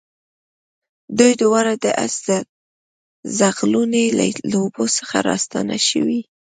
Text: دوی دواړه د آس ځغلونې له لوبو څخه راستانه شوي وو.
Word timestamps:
دوی 1.17 1.31
دواړه 1.43 1.73
د 1.83 1.85
آس 2.05 2.15
ځغلونې 3.37 4.05
له 4.17 4.25
لوبو 4.51 4.85
څخه 4.97 5.17
راستانه 5.29 5.77
شوي 5.89 6.19
وو. 6.25 6.29